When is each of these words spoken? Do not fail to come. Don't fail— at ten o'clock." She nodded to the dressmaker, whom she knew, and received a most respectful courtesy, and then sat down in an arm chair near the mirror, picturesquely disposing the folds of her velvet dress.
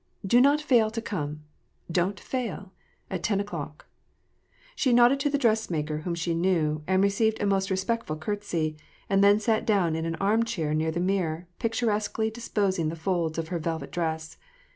Do 0.25 0.41
not 0.41 0.59
fail 0.59 0.89
to 0.89 0.99
come. 0.99 1.43
Don't 1.91 2.19
fail— 2.19 2.73
at 3.11 3.21
ten 3.21 3.39
o'clock." 3.39 3.85
She 4.75 4.93
nodded 4.93 5.19
to 5.19 5.29
the 5.29 5.37
dressmaker, 5.37 5.99
whom 5.99 6.15
she 6.15 6.33
knew, 6.33 6.81
and 6.87 7.03
received 7.03 7.39
a 7.39 7.45
most 7.45 7.69
respectful 7.69 8.15
courtesy, 8.17 8.77
and 9.11 9.23
then 9.23 9.39
sat 9.39 9.63
down 9.63 9.95
in 9.95 10.07
an 10.07 10.15
arm 10.15 10.41
chair 10.43 10.73
near 10.73 10.89
the 10.89 10.99
mirror, 10.99 11.45
picturesquely 11.59 12.31
disposing 12.31 12.89
the 12.89 12.95
folds 12.95 13.37
of 13.37 13.49
her 13.49 13.59
velvet 13.59 13.91
dress. 13.91 14.37